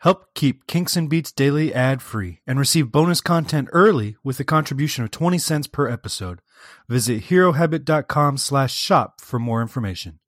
Help 0.00 0.32
keep 0.32 0.66
Kinks 0.66 0.96
and 0.96 1.10
Beats 1.10 1.30
Daily 1.30 1.74
ad 1.74 2.00
free 2.00 2.40
and 2.46 2.58
receive 2.58 2.90
bonus 2.90 3.20
content 3.20 3.68
early 3.72 4.16
with 4.24 4.40
a 4.40 4.44
contribution 4.44 5.04
of 5.04 5.10
20 5.10 5.36
cents 5.36 5.66
per 5.66 5.88
episode. 5.88 6.40
Visit 6.88 7.24
herohabit.com 7.24 8.38
slash 8.38 8.74
shop 8.74 9.20
for 9.20 9.38
more 9.38 9.60
information. 9.60 10.18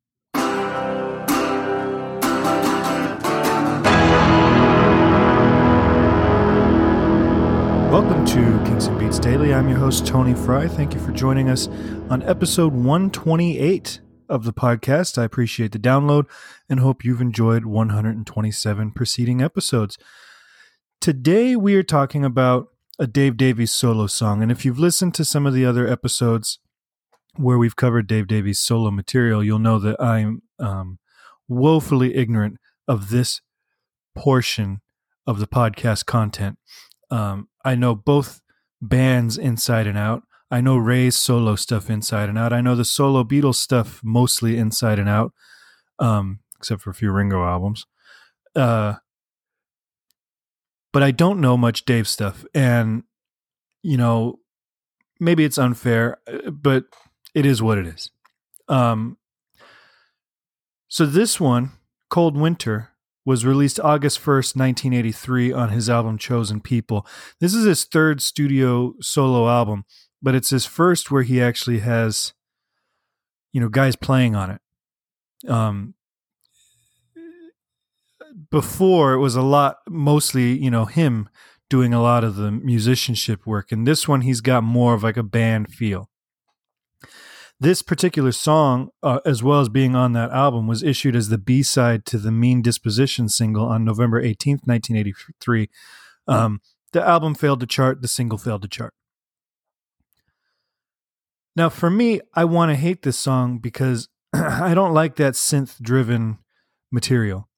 Welcome 7.90 8.26
to 8.26 8.62
Kinks 8.66 8.88
and 8.88 8.98
Beats 8.98 9.18
Daily. 9.18 9.54
I'm 9.54 9.70
your 9.70 9.78
host, 9.78 10.06
Tony 10.06 10.34
Fry. 10.34 10.68
Thank 10.68 10.92
you 10.92 11.00
for 11.00 11.12
joining 11.12 11.48
us 11.48 11.68
on 12.10 12.22
episode 12.24 12.74
128 12.74 14.00
of 14.28 14.44
the 14.44 14.52
podcast. 14.52 15.18
I 15.18 15.24
appreciate 15.24 15.72
the 15.72 15.78
download 15.78 16.27
and 16.68 16.80
hope 16.80 17.04
you've 17.04 17.20
enjoyed 17.20 17.64
127 17.64 18.91
preceding 18.92 19.42
episodes. 19.42 19.98
Today, 21.00 21.56
we 21.56 21.74
are 21.74 21.82
talking 21.82 22.24
about 22.24 22.68
a 22.98 23.06
Dave 23.06 23.36
Davies 23.36 23.72
solo 23.72 24.06
song. 24.06 24.42
And 24.42 24.52
if 24.52 24.64
you've 24.64 24.78
listened 24.78 25.14
to 25.14 25.24
some 25.24 25.46
of 25.46 25.54
the 25.54 25.64
other 25.64 25.88
episodes 25.88 26.58
where 27.36 27.58
we've 27.58 27.77
covered 27.77 28.06
Dave 28.06 28.28
Davies 28.28 28.60
solo 28.60 28.90
material, 28.90 29.42
you'll 29.42 29.58
know 29.58 29.78
that 29.78 30.00
I'm 30.00 30.42
um, 30.58 30.98
woefully 31.48 32.14
ignorant 32.14 32.58
of 32.86 33.10
this 33.10 33.41
portion 34.14 34.80
of 35.27 35.38
the 35.38 35.46
podcast 35.46 36.06
content. 36.06 36.58
Um, 37.10 37.48
I 37.64 37.74
know 37.74 37.94
both 37.94 38.41
bands 38.80 39.38
inside 39.38 39.86
and 39.86 39.98
out. 39.98 40.22
I 40.52 40.61
know 40.61 40.77
Ray's 40.77 41.16
solo 41.16 41.56
stuff 41.56 41.88
inside 41.88 42.29
and 42.29 42.37
out. 42.37 42.52
I 42.52 42.61
know 42.61 42.74
the 42.74 42.84
solo 42.84 43.24
Beatles 43.24 43.55
stuff 43.55 44.02
mostly 44.05 44.59
inside 44.59 44.98
and 44.98 45.09
out, 45.09 45.33
um, 45.98 46.41
except 46.59 46.83
for 46.83 46.91
a 46.91 46.95
few 46.95 47.11
Ringo 47.11 47.42
albums. 47.42 47.87
Uh, 48.55 48.97
but 50.92 51.02
I 51.02 51.11
don't 51.11 51.41
know 51.41 51.56
much 51.56 51.86
Dave 51.86 52.06
stuff, 52.06 52.44
and 52.55 53.05
you 53.83 53.97
know, 53.97 54.41
maybe 55.19 55.42
it's 55.42 55.56
unfair, 55.56 56.19
uh, 56.31 56.50
but 56.50 56.84
it 57.34 57.47
is 57.47 57.62
what 57.62 57.78
it 57.78 57.87
is. 57.87 58.11
Um, 58.69 59.16
so 60.89 61.06
this 61.06 61.41
one, 61.41 61.70
Cold 62.11 62.37
Winter, 62.37 62.91
was 63.25 63.47
released 63.47 63.81
August 63.81 64.19
1st, 64.19 64.56
1983 64.56 65.53
on 65.53 65.70
his 65.70 65.89
album 65.89 66.19
Chosen 66.19 66.61
People. 66.61 67.06
This 67.41 67.55
is 67.55 67.64
his 67.64 67.84
third 67.84 68.20
studio 68.20 68.94
solo 69.00 69.48
album, 69.48 69.87
but 70.23 70.34
it's 70.34 70.51
his 70.51 70.67
first 70.67 71.11
where 71.11 71.23
he 71.23 71.41
actually 71.41 71.81
has 71.81 72.33
you 73.53 73.61
know 73.61 73.69
guys 73.69 73.97
playing 73.97 74.34
on 74.34 74.51
it. 74.51 74.61
Um 75.48 75.95
before 78.50 79.12
it 79.12 79.19
was 79.19 79.37
a 79.37 79.43
lot 79.43 79.78
mostly, 79.89 80.56
you 80.59 80.70
know, 80.70 80.84
him 80.87 81.28
doing 81.69 81.93
a 81.93 82.03
lot 82.03 82.25
of 82.25 82.37
the 82.37 82.50
musicianship 82.50 83.47
work 83.47 83.73
and 83.73 83.87
this 83.87 84.06
one 84.06 84.23
he's 84.23 84.41
got 84.41 84.62
more 84.62 84.95
of 84.95 85.03
like 85.03 85.17
a 85.17 85.23
band 85.23 85.73
feel 85.73 86.11
this 87.62 87.81
particular 87.81 88.33
song, 88.33 88.91
uh, 89.05 89.20
as 89.25 89.41
well 89.41 89.61
as 89.61 89.69
being 89.69 89.95
on 89.95 90.15
that 90.15 90.33
album, 90.33 90.67
was 90.67 90.83
issued 90.83 91.15
as 91.15 91.28
the 91.28 91.39
B 91.39 91.62
side 91.62 92.05
to 92.06 92.19
the 92.19 92.33
Mean 92.33 92.61
Disposition 92.61 93.28
single 93.28 93.67
on 93.67 93.84
November 93.84 94.20
18th, 94.20 94.67
1983. 94.67 95.70
Um, 96.27 96.61
the 96.93 97.06
album 97.06 97.37
failed 97.37 97.61
to 97.61 97.67
chart, 97.67 98.03
the 98.03 98.09
single 98.09 98.37
failed 98.37 98.62
to 98.62 98.69
chart. 98.69 98.95
Now, 101.55 101.69
for 101.69 101.91
me, 101.91 102.20
I 102.34 102.45
want 102.45 102.70
to 102.70 102.77
hate 102.77 103.03
this 103.03 103.19
song 103.19 103.58
because 103.58 104.08
I 104.33 104.75
don't 104.75 104.95
like 104.95 105.17
that 105.17 105.34
synth 105.34 105.81
driven 105.81 106.39
material. 106.91 107.48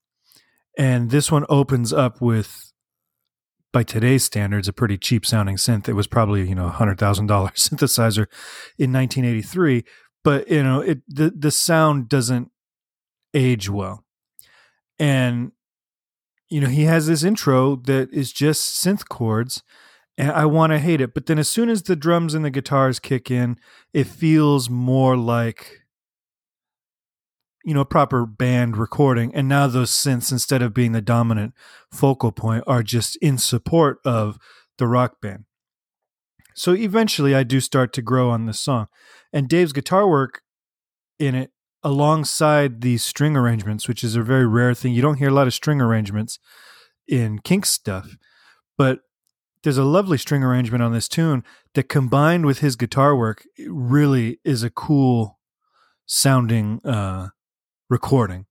And 0.76 1.10
this 1.10 1.30
one 1.30 1.46
opens 1.48 1.92
up 1.92 2.20
with, 2.20 2.72
by 3.72 3.84
today's 3.84 4.24
standards, 4.24 4.66
a 4.66 4.72
pretty 4.72 4.98
cheap 4.98 5.24
sounding 5.24 5.56
synth. 5.56 5.88
It 5.88 5.92
was 5.92 6.08
probably, 6.08 6.48
you 6.48 6.54
know, 6.54 6.68
a 6.68 6.72
$100,000 6.72 6.96
synthesizer 7.26 8.26
in 8.78 8.92
1983 8.92 9.84
but 10.24 10.50
you 10.50 10.62
know 10.62 10.80
it 10.80 11.02
the 11.06 11.30
the 11.30 11.50
sound 11.50 12.08
doesn't 12.08 12.50
age 13.34 13.68
well 13.68 14.04
and 14.98 15.52
you 16.48 16.60
know 16.60 16.68
he 16.68 16.84
has 16.84 17.06
this 17.06 17.22
intro 17.22 17.76
that 17.76 18.12
is 18.12 18.32
just 18.32 18.82
synth 18.82 19.08
chords 19.08 19.62
and 20.16 20.30
i 20.32 20.44
want 20.44 20.72
to 20.72 20.78
hate 20.78 21.00
it 21.00 21.14
but 21.14 21.26
then 21.26 21.38
as 21.38 21.48
soon 21.48 21.68
as 21.68 21.82
the 21.82 21.96
drums 21.96 22.34
and 22.34 22.44
the 22.44 22.50
guitars 22.50 22.98
kick 22.98 23.30
in 23.30 23.56
it 23.92 24.06
feels 24.06 24.68
more 24.70 25.16
like 25.16 25.80
you 27.64 27.74
know 27.74 27.80
a 27.80 27.86
proper 27.86 28.26
band 28.26 28.76
recording 28.76 29.34
and 29.34 29.48
now 29.48 29.66
those 29.66 29.90
synths 29.90 30.30
instead 30.30 30.62
of 30.62 30.74
being 30.74 30.92
the 30.92 31.00
dominant 31.00 31.54
focal 31.90 32.32
point 32.32 32.64
are 32.66 32.82
just 32.82 33.16
in 33.16 33.38
support 33.38 33.98
of 34.04 34.38
the 34.78 34.86
rock 34.86 35.20
band 35.20 35.44
so 36.54 36.74
eventually 36.74 37.34
i 37.34 37.42
do 37.42 37.60
start 37.60 37.92
to 37.92 38.02
grow 38.02 38.30
on 38.30 38.46
this 38.46 38.60
song 38.60 38.86
and 39.34 39.48
Dave's 39.48 39.72
guitar 39.72 40.08
work 40.08 40.42
in 41.18 41.34
it 41.34 41.50
alongside 41.82 42.80
the 42.80 42.96
string 42.96 43.36
arrangements, 43.36 43.88
which 43.88 44.04
is 44.04 44.14
a 44.14 44.22
very 44.22 44.46
rare 44.46 44.72
thing. 44.74 44.94
You 44.94 45.02
don't 45.02 45.18
hear 45.18 45.28
a 45.28 45.34
lot 45.34 45.48
of 45.48 45.52
string 45.52 45.80
arrangements 45.80 46.38
in 47.08 47.40
Kink 47.40 47.66
stuff, 47.66 48.16
but 48.78 49.00
there's 49.64 49.78
a 49.78 49.84
lovely 49.84 50.18
string 50.18 50.44
arrangement 50.44 50.82
on 50.82 50.92
this 50.92 51.08
tune 51.08 51.42
that 51.72 51.88
combined 51.88 52.46
with 52.46 52.58
his 52.58 52.76
guitar 52.76 53.16
work 53.16 53.44
really 53.66 54.38
is 54.44 54.62
a 54.62 54.70
cool 54.70 55.38
sounding 56.06 56.80
uh, 56.84 57.28
recording. 57.88 58.46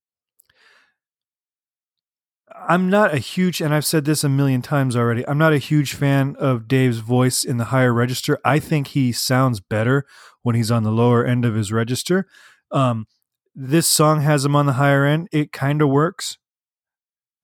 I'm 2.68 2.90
not 2.90 3.14
a 3.14 3.20
huge, 3.20 3.62
and 3.62 3.74
I've 3.74 3.86
said 3.86 4.06
this 4.06 4.24
a 4.24 4.30
million 4.30 4.62
times 4.62 4.96
already, 4.96 5.28
I'm 5.28 5.38
not 5.38 5.54
a 5.54 5.58
huge 5.58 5.94
fan 5.94 6.36
of 6.40 6.68
Dave's 6.68 7.00
voice 7.00 7.44
in 7.44 7.58
the 7.58 7.66
higher 7.66 7.94
register. 7.94 8.40
I 8.44 8.60
think 8.60 8.88
he 8.88 9.12
sounds 9.12 9.60
better 9.60 10.06
when 10.42 10.56
he's 10.56 10.72
on 10.72 10.84
the 10.84 10.92
lower 10.92 11.26
end 11.26 11.46
of 11.46 11.56
his 11.56 11.72
register. 11.72 12.28
Um, 12.72 13.06
this 13.54 13.88
song 13.88 14.22
has 14.22 14.46
him 14.46 14.56
on 14.56 14.66
the 14.66 14.74
higher 14.74 15.06
end. 15.06 15.28
It 15.32 15.52
kind 15.52 15.82
of 15.82 15.90
works. 15.90 16.38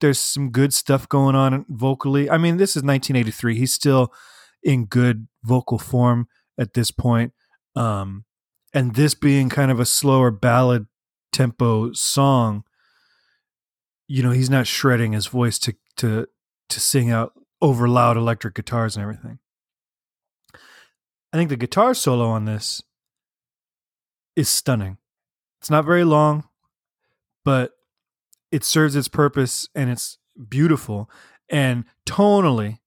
There's 0.02 0.20
some 0.20 0.52
good 0.52 0.74
stuff 0.74 1.08
going 1.10 1.36
on 1.36 1.66
vocally. 1.70 2.30
I 2.30 2.38
mean, 2.38 2.58
this 2.58 2.72
is 2.72 2.84
1983. 2.84 3.58
He's 3.58 3.74
still 3.74 4.14
in 4.64 4.86
good 4.86 5.28
vocal 5.44 5.78
form 5.78 6.28
at 6.58 6.74
this 6.74 6.92
point. 6.92 7.34
Um, 7.76 8.26
and 8.74 8.96
this 8.96 9.14
being 9.14 9.50
kind 9.50 9.72
of 9.72 9.80
a 9.80 9.86
slower 9.86 10.32
ballad 10.32 10.88
tempo 11.32 11.92
song, 11.94 12.64
you 14.08 14.24
know, 14.24 14.32
he's 14.32 14.50
not 14.50 14.68
shredding 14.68 15.14
his 15.14 15.28
voice 15.28 15.60
to 15.60 15.76
to 15.98 16.28
to 16.70 16.80
sing 16.80 17.12
out 17.12 17.34
over 17.62 17.88
loud 17.88 18.18
electric 18.18 18.56
guitars 18.56 18.96
and 18.96 19.04
everything. 19.04 19.40
I 21.32 21.38
think 21.38 21.50
the 21.50 21.58
guitar 21.58 21.94
solo 21.94 22.28
on 22.28 22.46
this 22.46 22.82
is 24.36 24.50
stunning. 24.50 24.98
It's 25.60 25.70
not 25.70 25.86
very 25.86 26.04
long, 26.04 26.46
but 27.44 27.72
it 28.52 28.64
serves 28.64 28.96
its 28.96 29.08
purpose 29.08 29.68
and 29.76 29.90
it's 29.90 30.18
beautiful. 30.48 31.10
And 31.50 31.86
tonally, 32.06 32.80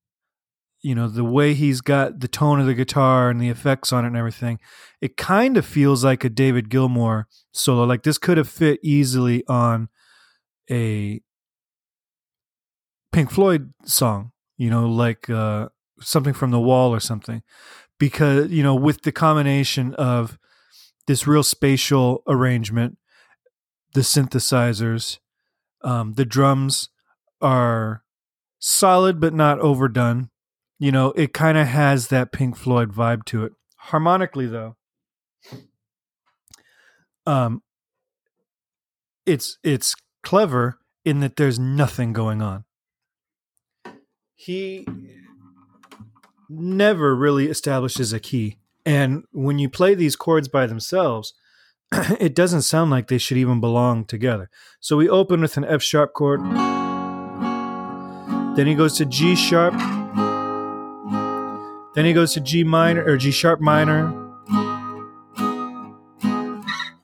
you 0.82 0.94
know, 0.94 1.08
the 1.08 1.24
way 1.24 1.54
he's 1.54 1.80
got 1.80 2.20
the 2.20 2.28
tone 2.28 2.60
of 2.60 2.66
the 2.66 2.74
guitar 2.74 3.30
and 3.30 3.40
the 3.40 3.48
effects 3.48 3.92
on 3.92 4.04
it 4.04 4.08
and 4.08 4.16
everything, 4.16 4.58
it 5.00 5.16
kind 5.16 5.56
of 5.56 5.64
feels 5.64 6.04
like 6.04 6.24
a 6.24 6.28
David 6.28 6.68
Gilmour 6.68 7.24
solo. 7.52 7.84
Like 7.84 8.02
this 8.02 8.18
could 8.18 8.36
have 8.36 8.48
fit 8.48 8.80
easily 8.82 9.44
on 9.46 9.88
a 10.70 11.20
Pink 13.12 13.30
Floyd 13.30 13.72
song, 13.84 14.32
you 14.56 14.70
know, 14.70 14.88
like 14.88 15.30
uh, 15.30 15.68
something 16.00 16.34
from 16.34 16.50
the 16.50 16.60
wall 16.60 16.92
or 16.92 17.00
something. 17.00 17.42
Because, 17.98 18.50
you 18.50 18.64
know, 18.64 18.74
with 18.74 19.02
the 19.02 19.12
combination 19.12 19.94
of 19.94 20.38
this 21.06 21.26
real 21.26 21.44
spatial 21.44 22.22
arrangement, 22.26 22.98
the 23.94 24.00
synthesizers, 24.00 25.18
um, 25.84 26.14
the 26.14 26.24
drums 26.24 26.88
are 27.40 28.02
solid 28.58 29.20
but 29.20 29.34
not 29.34 29.58
overdone. 29.60 30.30
You 30.78 30.92
know, 30.92 31.12
it 31.12 31.32
kind 31.32 31.58
of 31.58 31.66
has 31.66 32.08
that 32.08 32.32
Pink 32.32 32.56
Floyd 32.56 32.92
vibe 32.92 33.24
to 33.26 33.44
it. 33.44 33.52
Harmonically, 33.76 34.46
though, 34.46 34.76
um, 37.26 37.62
it's 39.26 39.58
it's 39.62 39.94
clever 40.22 40.78
in 41.04 41.20
that 41.20 41.36
there's 41.36 41.58
nothing 41.58 42.12
going 42.12 42.42
on. 42.42 42.64
He 44.34 44.86
never 46.48 47.14
really 47.14 47.46
establishes 47.46 48.12
a 48.12 48.20
key. 48.20 48.58
And 48.84 49.24
when 49.32 49.58
you 49.58 49.68
play 49.68 49.94
these 49.94 50.16
chords 50.16 50.48
by 50.48 50.66
themselves, 50.66 51.34
it 52.20 52.34
doesn't 52.34 52.62
sound 52.62 52.90
like 52.90 53.08
they 53.08 53.18
should 53.18 53.36
even 53.36 53.60
belong 53.60 54.04
together. 54.04 54.48
So 54.80 54.96
we 54.96 55.08
open 55.08 55.42
with 55.42 55.56
an 55.56 55.64
F 55.64 55.82
sharp 55.82 56.14
chord. 56.14 56.40
Then 58.56 58.66
he 58.66 58.74
goes 58.74 58.96
to 58.96 59.04
G 59.04 59.36
sharp. 59.36 59.74
Then 61.94 62.06
he 62.06 62.12
goes 62.14 62.32
to 62.34 62.40
G 62.40 62.64
minor 62.64 63.04
or 63.04 63.16
G 63.18 63.30
sharp 63.30 63.60
minor. 63.60 64.10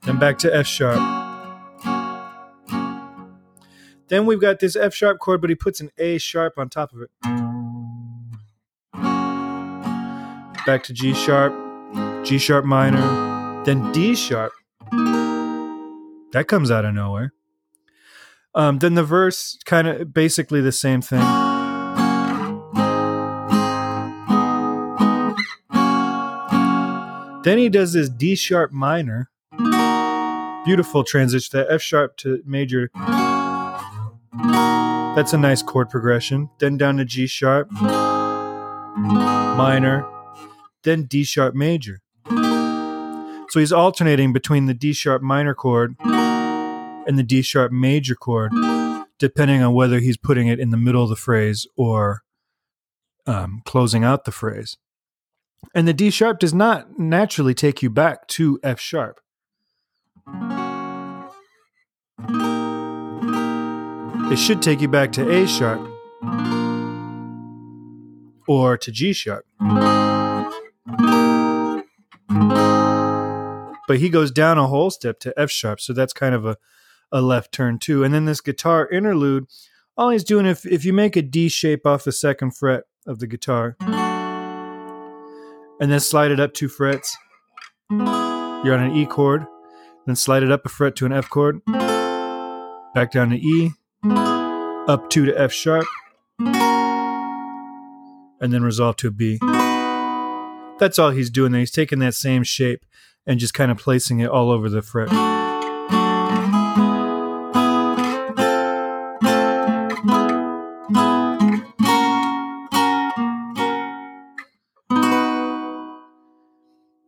Then 0.02 0.18
back 0.18 0.38
to 0.38 0.54
F 0.54 0.66
sharp. 0.66 0.98
Then 4.08 4.24
we've 4.24 4.40
got 4.40 4.58
this 4.58 4.74
F 4.74 4.94
sharp 4.94 5.18
chord, 5.18 5.42
but 5.42 5.50
he 5.50 5.56
puts 5.56 5.80
an 5.80 5.90
A 5.98 6.16
sharp 6.16 6.54
on 6.56 6.70
top 6.70 6.92
of 6.94 7.02
it. 7.02 7.10
Back 10.64 10.82
to 10.84 10.94
G 10.94 11.12
sharp, 11.12 11.52
G 12.24 12.38
sharp 12.38 12.64
minor, 12.64 13.62
then 13.64 13.92
D 13.92 14.14
sharp. 14.14 14.52
That 16.32 16.46
comes 16.46 16.70
out 16.70 16.84
of 16.84 16.94
nowhere. 16.94 17.32
Um, 18.54 18.78
then 18.78 18.94
the 18.94 19.04
verse 19.04 19.58
kind 19.64 19.88
of 19.88 20.12
basically 20.12 20.60
the 20.60 20.72
same 20.72 21.00
thing. 21.00 21.20
Then 27.44 27.58
he 27.58 27.68
does 27.68 27.92
this 27.94 28.08
D 28.10 28.34
sharp 28.34 28.72
minor. 28.72 29.30
Beautiful 30.64 31.02
transition 31.04 31.58
to 31.60 31.72
F 31.72 31.80
sharp 31.80 32.16
to 32.18 32.42
major. 32.44 32.90
That's 35.16 35.32
a 35.32 35.38
nice 35.38 35.62
chord 35.62 35.88
progression. 35.88 36.50
Then 36.58 36.76
down 36.76 36.98
to 36.98 37.04
G 37.04 37.26
sharp, 37.26 37.70
minor, 39.56 40.04
then 40.82 41.04
D 41.04 41.24
sharp 41.24 41.54
major. 41.54 42.02
So 43.50 43.60
he's 43.60 43.72
alternating 43.72 44.32
between 44.32 44.66
the 44.66 44.74
D 44.74 44.92
sharp 44.92 45.22
minor 45.22 45.54
chord 45.54 45.96
and 46.00 47.18
the 47.18 47.22
D 47.22 47.40
sharp 47.42 47.72
major 47.72 48.14
chord, 48.14 48.52
depending 49.18 49.62
on 49.62 49.72
whether 49.72 50.00
he's 50.00 50.18
putting 50.18 50.48
it 50.48 50.60
in 50.60 50.70
the 50.70 50.76
middle 50.76 51.02
of 51.02 51.08
the 51.08 51.16
phrase 51.16 51.66
or 51.76 52.22
um, 53.26 53.62
closing 53.64 54.04
out 54.04 54.24
the 54.24 54.32
phrase. 54.32 54.76
And 55.74 55.88
the 55.88 55.94
D 55.94 56.10
sharp 56.10 56.38
does 56.38 56.52
not 56.54 56.98
naturally 56.98 57.54
take 57.54 57.82
you 57.82 57.90
back 57.90 58.28
to 58.28 58.60
F 58.62 58.78
sharp. 58.78 59.20
It 64.30 64.38
should 64.38 64.60
take 64.60 64.82
you 64.82 64.88
back 64.88 65.10
to 65.12 65.30
A 65.30 65.46
sharp 65.46 65.80
or 68.46 68.76
to 68.76 68.92
G 68.92 69.14
sharp. 69.14 69.46
But 73.88 73.98
he 73.98 74.10
goes 74.10 74.30
down 74.30 74.58
a 74.58 74.66
whole 74.66 74.90
step 74.90 75.18
to 75.20 75.32
F 75.36 75.50
sharp, 75.50 75.80
so 75.80 75.94
that's 75.94 76.12
kind 76.12 76.34
of 76.34 76.44
a, 76.44 76.58
a 77.10 77.22
left 77.22 77.52
turn 77.52 77.78
too. 77.78 78.04
And 78.04 78.12
then 78.12 78.26
this 78.26 78.42
guitar 78.42 78.86
interlude, 78.88 79.46
all 79.96 80.10
he's 80.10 80.22
doing 80.22 80.44
if 80.44 80.66
if 80.66 80.84
you 80.84 80.92
make 80.92 81.16
a 81.16 81.22
D 81.22 81.48
shape 81.48 81.86
off 81.86 82.04
the 82.04 82.12
second 82.12 82.54
fret 82.54 82.84
of 83.06 83.18
the 83.18 83.26
guitar 83.26 83.76
and 85.80 85.90
then 85.90 86.00
slide 86.00 86.30
it 86.30 86.38
up 86.38 86.52
two 86.52 86.68
frets, 86.68 87.16
you're 87.90 88.74
on 88.74 88.82
an 88.82 88.94
E 88.94 89.06
chord, 89.06 89.46
then 90.06 90.16
slide 90.16 90.42
it 90.42 90.52
up 90.52 90.66
a 90.66 90.68
fret 90.68 90.94
to 90.96 91.06
an 91.06 91.12
F 91.12 91.30
chord, 91.30 91.64
back 92.94 93.10
down 93.10 93.30
to 93.30 93.36
E, 93.36 93.72
up 94.86 95.08
two 95.08 95.24
to 95.24 95.40
F 95.40 95.50
sharp, 95.50 95.86
and 98.38 98.52
then 98.52 98.62
resolve 98.62 98.96
to 98.96 99.08
a 99.08 99.10
B. 99.10 99.38
That's 100.78 100.98
all 100.98 101.10
he's 101.10 101.30
doing 101.30 101.52
there. 101.52 101.60
He's 101.60 101.70
taking 101.70 102.00
that 102.00 102.14
same 102.14 102.42
shape 102.44 102.84
and 103.28 103.38
just 103.38 103.52
kind 103.52 103.70
of 103.70 103.76
placing 103.76 104.20
it 104.20 104.30
all 104.30 104.50
over 104.50 104.70
the 104.70 104.80
fret. 104.80 105.10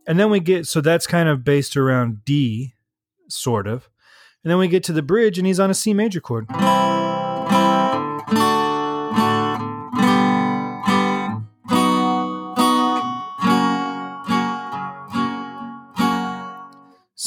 And 0.07 0.19
then 0.19 0.29
we 0.29 0.41
get, 0.41 0.67
so 0.67 0.81
that's 0.81 1.07
kind 1.07 1.29
of 1.29 1.45
based 1.45 1.77
around 1.77 2.25
D, 2.25 2.75
sort 3.29 3.67
of. 3.67 3.89
And 4.45 4.51
then 4.51 4.59
we 4.59 4.69
get 4.69 4.83
to 4.85 4.93
the 4.93 5.03
bridge 5.03 5.39
and 5.39 5.47
he's 5.47 5.61
on 5.61 5.71
a 5.71 5.75
C 5.75 5.95
major 5.95 6.21
chord. 6.21 6.47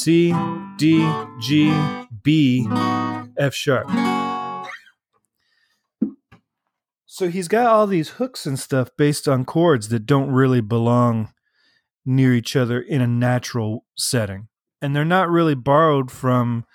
C, 0.04 0.34
D, 0.76 1.10
G, 1.40 1.74
B, 2.22 2.68
F 3.38 3.54
sharp. 3.54 3.88
So 7.06 7.30
he's 7.30 7.48
got 7.48 7.68
all 7.68 7.86
these 7.86 8.10
hooks 8.10 8.44
and 8.44 8.58
stuff 8.58 8.90
based 8.98 9.26
on 9.26 9.46
chords 9.46 9.88
that 9.88 10.04
don't 10.04 10.28
really 10.28 10.60
belong 10.60 11.32
near 12.04 12.34
each 12.34 12.54
other 12.54 12.82
in 12.82 13.00
a 13.00 13.06
natural 13.06 13.86
setting. 13.96 14.48
And 14.82 14.94
they're 14.94 15.06
not 15.06 15.30
really 15.30 15.54
borrowed 15.54 16.10
from 16.10 16.66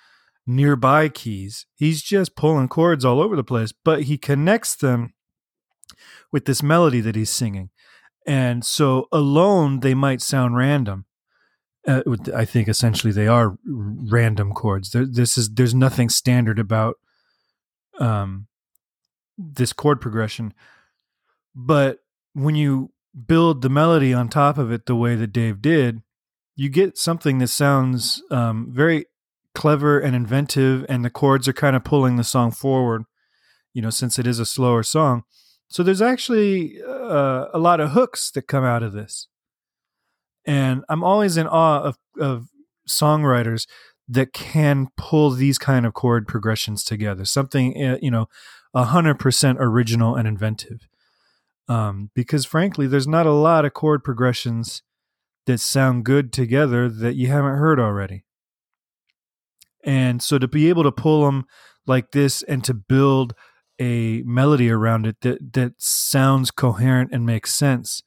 nearby 0.44 1.08
keys. 1.08 1.66
He's 1.76 2.02
just 2.02 2.34
pulling 2.34 2.66
chords 2.66 3.04
all 3.04 3.20
over 3.20 3.36
the 3.36 3.44
place, 3.44 3.70
but 3.70 4.02
he 4.02 4.18
connects 4.18 4.74
them 4.74 5.14
with 6.32 6.46
this 6.46 6.64
melody 6.64 7.00
that 7.02 7.14
he's 7.14 7.30
singing. 7.30 7.70
And 8.26 8.64
so 8.64 9.06
alone, 9.12 9.80
they 9.80 9.94
might 9.94 10.20
sound 10.20 10.56
random. 10.56 11.04
Uh, 11.86 12.02
I 12.34 12.44
think 12.44 12.68
essentially 12.68 13.12
they 13.12 13.26
are 13.26 13.56
random 13.64 14.52
chords. 14.52 14.90
There, 14.90 15.06
this 15.06 15.38
is 15.38 15.50
there's 15.50 15.74
nothing 15.74 16.10
standard 16.10 16.58
about 16.58 16.96
um, 17.98 18.48
this 19.38 19.72
chord 19.72 20.00
progression, 20.00 20.52
but 21.54 22.00
when 22.34 22.54
you 22.54 22.92
build 23.26 23.62
the 23.62 23.70
melody 23.70 24.12
on 24.12 24.28
top 24.28 24.58
of 24.58 24.70
it 24.70 24.86
the 24.86 24.94
way 24.94 25.16
that 25.16 25.32
Dave 25.32 25.60
did, 25.62 26.02
you 26.54 26.68
get 26.68 26.98
something 26.98 27.38
that 27.38 27.48
sounds 27.48 28.22
um, 28.30 28.68
very 28.70 29.06
clever 29.54 29.98
and 29.98 30.14
inventive, 30.14 30.84
and 30.88 31.04
the 31.04 31.10
chords 31.10 31.48
are 31.48 31.52
kind 31.52 31.74
of 31.74 31.82
pulling 31.84 32.16
the 32.16 32.24
song 32.24 32.50
forward. 32.50 33.04
You 33.72 33.82
know, 33.82 33.90
since 33.90 34.18
it 34.18 34.26
is 34.26 34.38
a 34.38 34.46
slower 34.46 34.82
song, 34.82 35.24
so 35.68 35.82
there's 35.84 36.02
actually 36.02 36.82
uh, 36.82 37.46
a 37.54 37.58
lot 37.58 37.80
of 37.80 37.92
hooks 37.92 38.30
that 38.32 38.48
come 38.48 38.64
out 38.64 38.82
of 38.82 38.92
this, 38.92 39.28
and 40.46 40.84
I'm 40.88 41.04
always 41.04 41.36
in 41.36 41.46
awe 41.46 41.82
of 41.82 41.98
of 42.18 42.48
songwriters 42.88 43.66
that 44.08 44.32
can 44.32 44.88
pull 44.96 45.30
these 45.30 45.58
kind 45.58 45.86
of 45.86 45.94
chord 45.94 46.26
progressions 46.26 46.84
together. 46.84 47.24
Something 47.24 47.82
uh, 47.82 47.98
you 48.02 48.10
know, 48.10 48.28
hundred 48.74 49.18
percent 49.18 49.58
original 49.60 50.16
and 50.16 50.26
inventive. 50.26 50.88
Um, 51.68 52.10
because 52.14 52.44
frankly, 52.44 52.88
there's 52.88 53.06
not 53.06 53.26
a 53.26 53.32
lot 53.32 53.64
of 53.64 53.74
chord 53.74 54.02
progressions 54.02 54.82
that 55.46 55.58
sound 55.58 56.04
good 56.04 56.32
together 56.32 56.88
that 56.88 57.14
you 57.14 57.28
haven't 57.28 57.56
heard 57.56 57.78
already. 57.78 58.24
And 59.84 60.22
so 60.22 60.38
to 60.38 60.48
be 60.48 60.68
able 60.68 60.82
to 60.82 60.92
pull 60.92 61.24
them 61.24 61.46
like 61.86 62.10
this 62.10 62.42
and 62.42 62.62
to 62.64 62.74
build 62.74 63.34
a 63.80 64.22
melody 64.26 64.70
around 64.70 65.06
it 65.06 65.16
that 65.22 65.54
that 65.54 65.72
sounds 65.78 66.50
coherent 66.50 67.10
and 67.12 67.24
makes 67.24 67.54
sense 67.54 68.02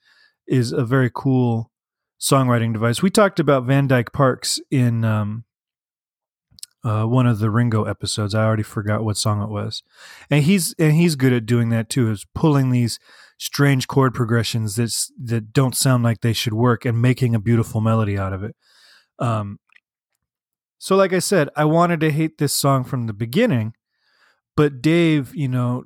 is 0.48 0.72
a 0.72 0.86
very 0.86 1.10
cool 1.13 1.72
songwriting 2.24 2.72
device. 2.72 3.01
We 3.01 3.10
talked 3.10 3.39
about 3.39 3.65
Van 3.65 3.86
Dyke 3.86 4.13
Parks 4.13 4.62
in 4.72 5.03
um, 5.03 5.44
uh, 6.84 7.03
one 7.03 7.27
of 7.27 7.39
the 7.39 7.51
Ringo 7.51 7.84
episodes. 7.84 8.34
I 8.34 8.46
already 8.46 8.63
forgot 8.63 9.03
what 9.03 9.18
song 9.18 9.44
it 9.44 9.50
was, 9.50 9.84
and 10.30 10.44
he's 10.46 10.74
and 10.80 10.94
he's 10.94 11.15
good 11.15 11.34
at 11.34 11.46
doing 11.46 11.70
that 11.70 11.89
too. 11.89 12.10
Is 12.10 12.25
pulling 12.34 12.72
these 12.72 12.98
strange 13.38 13.88
chord 13.89 14.13
progressions 14.13 14.75
that 14.75 14.94
that 15.22 15.51
don't 15.51 15.75
sound 15.75 16.03
like 16.03 16.22
they 16.22 16.34
should 16.34 16.53
work 16.53 16.86
and 16.86 17.01
making 17.01 17.36
a 17.36 17.39
beautiful 17.39 17.82
melody 17.82 18.18
out 18.18 18.32
of 18.32 18.42
it. 18.42 18.56
Um, 19.20 19.60
so, 20.77 20.96
like 20.96 21.12
I 21.12 21.20
said, 21.20 21.50
I 21.58 21.65
wanted 21.65 22.00
to 22.01 22.12
hate 22.12 22.38
this 22.38 22.53
song 22.53 22.86
from 22.86 23.08
the 23.08 23.13
beginning, 23.13 23.74
but 24.56 24.82
Dave, 24.82 25.36
you 25.36 25.50
know, 25.50 25.84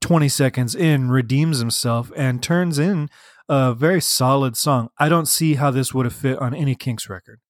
20 0.00 0.28
seconds 0.28 0.74
in, 0.74 1.08
redeems 1.08 1.58
himself 1.60 2.10
and 2.16 2.42
turns 2.42 2.78
in 2.80 3.08
a 3.48 3.74
very 3.74 4.00
solid 4.00 4.56
song. 4.56 4.90
I 4.98 5.08
don't 5.08 5.26
see 5.26 5.54
how 5.54 5.70
this 5.70 5.94
would 5.94 6.06
have 6.06 6.14
fit 6.14 6.38
on 6.38 6.54
any 6.54 6.74
Kinks 6.74 7.08
record. 7.08 7.40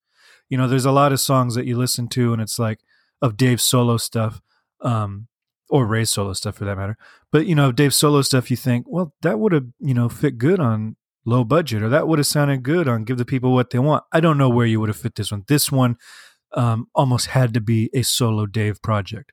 You 0.48 0.56
know, 0.56 0.68
there's 0.68 0.84
a 0.84 0.92
lot 0.92 1.12
of 1.12 1.20
songs 1.20 1.54
that 1.54 1.66
you 1.66 1.76
listen 1.76 2.08
to 2.08 2.32
and 2.32 2.40
it's 2.40 2.58
like 2.58 2.80
of 3.20 3.36
Dave's 3.36 3.64
solo 3.64 3.96
stuff, 3.96 4.40
um, 4.80 5.26
or 5.68 5.84
Ray's 5.84 6.10
solo 6.10 6.32
stuff 6.32 6.56
for 6.56 6.64
that 6.64 6.76
matter. 6.76 6.96
But, 7.30 7.46
you 7.46 7.54
know, 7.54 7.72
Dave's 7.72 7.96
solo 7.96 8.22
stuff, 8.22 8.50
you 8.50 8.56
think, 8.56 8.86
well, 8.88 9.12
that 9.22 9.38
would 9.38 9.52
have, 9.52 9.66
you 9.80 9.92
know, 9.92 10.08
fit 10.08 10.38
good 10.38 10.60
on 10.60 10.96
low 11.26 11.44
budget 11.44 11.82
or 11.82 11.90
that 11.90 12.08
would 12.08 12.18
have 12.18 12.26
sounded 12.26 12.62
good 12.62 12.88
on 12.88 13.04
Give 13.04 13.18
the 13.18 13.24
People 13.24 13.52
What 13.52 13.70
They 13.70 13.78
Want. 13.78 14.04
I 14.12 14.20
don't 14.20 14.38
know 14.38 14.48
where 14.48 14.66
you 14.66 14.80
would 14.80 14.88
have 14.88 14.96
fit 14.96 15.16
this 15.16 15.30
one. 15.30 15.44
This 15.46 15.70
one, 15.70 15.96
um, 16.54 16.86
almost 16.94 17.26
had 17.26 17.52
to 17.54 17.60
be 17.60 17.90
a 17.92 18.02
solo 18.02 18.46
Dave 18.46 18.80
project. 18.80 19.32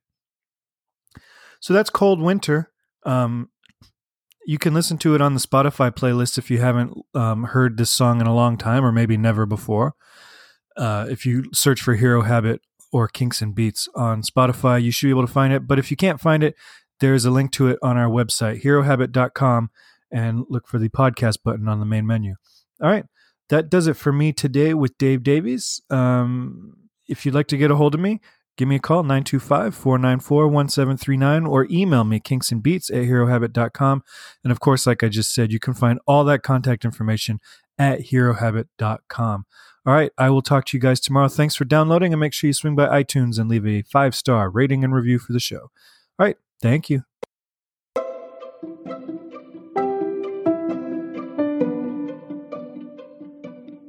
So 1.62 1.74
that's 1.74 1.90
Cold 1.90 2.22
Winter. 2.22 2.72
Um, 3.06 3.50
you 4.46 4.58
can 4.58 4.74
listen 4.74 4.98
to 5.00 5.16
it 5.16 5.22
on 5.22 5.34
the 5.34 5.40
Spotify 5.40 5.92
playlist 5.92 6.38
if 6.38 6.52
you 6.52 6.60
haven't 6.60 6.94
um, 7.14 7.46
heard 7.46 7.78
this 7.78 7.90
song 7.90 8.22
in 8.22 8.28
a 8.28 8.36
long 8.36 8.58
time 8.58 8.86
or 8.86 8.92
maybe 8.92 9.18
never 9.18 9.46
before. 9.46 9.96
Uh, 10.78 11.08
if 11.10 11.26
you 11.26 11.46
search 11.54 11.82
for 11.82 11.96
Hero 11.96 12.22
Habit 12.22 12.62
or 12.92 13.08
Kinks 13.08 13.42
and 13.42 13.56
Beats 13.56 13.88
on 13.96 14.22
Spotify, 14.22 14.82
you 14.82 14.92
should 14.92 15.08
be 15.08 15.12
able 15.12 15.26
to 15.26 15.32
find 15.32 15.52
it. 15.52 15.68
But 15.68 15.80
if 15.80 15.90
you 15.90 15.98
can't 15.98 16.22
find 16.22 16.44
it, 16.44 16.56
there's 17.00 17.26
a 17.26 17.32
link 17.32 17.52
to 17.54 17.68
it 17.68 17.80
on 17.82 17.98
our 17.98 18.10
website, 18.10 18.64
herohabit.com, 18.64 19.70
and 20.12 20.46
look 20.50 20.68
for 20.68 20.80
the 20.80 20.90
podcast 20.90 21.38
button 21.44 21.68
on 21.68 21.80
the 21.80 21.86
main 21.86 22.06
menu. 22.06 22.36
All 22.82 22.90
right. 22.90 23.06
That 23.50 23.70
does 23.70 23.88
it 23.88 23.96
for 23.96 24.12
me 24.12 24.34
today 24.34 24.74
with 24.74 24.98
Dave 24.98 25.24
Davies. 25.24 25.82
Um, 25.90 26.78
if 27.08 27.26
you'd 27.26 27.36
like 27.36 27.48
to 27.48 27.58
get 27.58 27.72
a 27.72 27.76
hold 27.76 27.94
of 27.94 28.02
me, 28.02 28.22
give 28.58 28.68
me 28.68 28.76
a 28.76 28.80
call 28.80 29.04
925-494-1739 29.04 31.48
or 31.48 31.68
email 31.70 32.04
me 32.04 32.20
kinksandbeats 32.20 32.92
at 32.92 33.04
herohabit.com 33.04 34.04
and 34.44 34.52
of 34.52 34.60
course 34.60 34.88
like 34.88 35.04
i 35.04 35.10
just 35.10 35.34
said 35.34 35.52
you 35.52 35.60
can 35.60 35.74
find 35.74 36.00
all 36.08 36.24
that 36.24 36.44
contact 36.44 36.86
information 36.86 37.40
at 37.78 38.08
herohabit.com 38.08 39.46
all 39.86 39.94
right 39.94 40.12
i 40.18 40.30
will 40.30 40.42
talk 40.42 40.66
to 40.66 40.78
you 40.78 40.82
guys 40.82 41.00
tomorrow. 41.00 41.28
Thanks 41.28 41.56
for 41.56 41.66
downloading 41.66 42.14
and 42.14 42.20
make 42.20 42.34
sure 42.34 42.48
you 42.48 42.54
swing 42.54 42.76
by 42.76 43.04
itunes 43.04 43.40
and 43.40 43.50
leave 43.50 43.68
a 43.68 43.82
five 43.84 44.16
star 44.16 44.50
rating 44.50 44.84
and 44.84 44.94
review 44.94 45.20
for 45.20 45.34
the 45.34 45.40
show. 45.40 45.70
All 46.20 46.26
right 46.26 46.38
thank 46.62 46.90
you. 46.90 47.04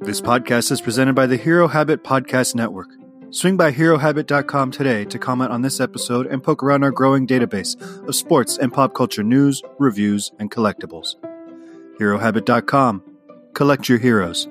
This 0.01 0.21
podcast 0.21 0.71
is 0.71 0.79
presented 0.79 1.15
by 1.15 1.25
the 1.25 1.35
hero 1.35 1.67
habit 1.67 2.01
podcast 2.01 2.55
network 2.55 2.87
Swing 3.29 3.57
by 3.57 3.73
HeroHabit.com 3.73 4.71
today 4.71 5.03
to 5.05 5.19
comment 5.19 5.51
on 5.51 5.61
this 5.61 5.81
episode 5.81 6.27
and 6.27 6.41
poke 6.41 6.63
around 6.63 6.83
our 6.83 6.91
growing 6.91 7.27
database 7.27 7.75
of 8.07 8.15
sports 8.15 8.57
and 8.57 8.71
pop 8.71 8.93
culture 8.93 9.23
news, 9.23 9.61
reviews, 9.79 10.31
and 10.39 10.49
collectibles. 10.49 11.15
HeroHabit.com. 11.99 13.03
Collect 13.53 13.89
your 13.89 13.97
heroes. 13.97 14.47